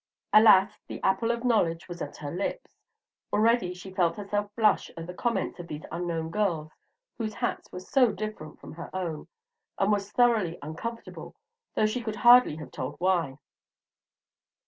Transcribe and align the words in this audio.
Alas! 0.33 0.81
the 0.87 0.99
apple 1.03 1.29
of 1.29 1.43
knowledge 1.43 1.87
was 1.87 2.01
at 2.01 2.17
her 2.17 2.31
lips; 2.31 2.81
already 3.31 3.71
she 3.71 3.93
felt 3.93 4.17
herself 4.17 4.49
blush 4.55 4.89
at 4.97 5.05
the 5.05 5.13
comments 5.13 5.59
of 5.59 5.67
these 5.67 5.83
unknown 5.91 6.31
girls 6.31 6.71
whose 7.19 7.35
hats 7.35 7.71
were 7.71 7.79
so 7.81 8.11
different 8.11 8.59
from 8.59 8.73
her 8.73 8.89
own, 8.95 9.27
and 9.77 9.91
was 9.91 10.11
thoroughly 10.11 10.57
uncomfortable, 10.63 11.35
though 11.75 11.85
she 11.85 12.01
could 12.01 12.15
hardly 12.15 12.55
have 12.55 12.71
told 12.71 12.95
why. 12.97 13.37